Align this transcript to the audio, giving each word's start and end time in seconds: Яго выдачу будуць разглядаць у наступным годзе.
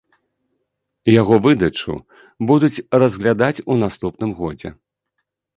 Яго 1.21 1.35
выдачу 1.45 1.93
будуць 2.53 2.83
разглядаць 3.05 3.63
у 3.75 3.79
наступным 3.85 4.31
годзе. 4.41 4.69